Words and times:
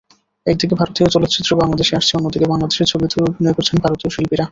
একদিকে 0.45 0.75
ভারতীয় 0.75 1.07
চলচ্চিত্র 1.09 1.51
বাংলাদেশে 1.61 1.93
আসছে 1.95 2.13
অন্যদিকে 2.15 2.45
বাংলাদেশের 2.45 2.89
ছবিতেও 2.91 3.27
অভিনয় 3.29 3.55
করছেন 3.57 3.77
ভারতীয় 3.85 4.11
শিল্পীরা। 4.15 4.45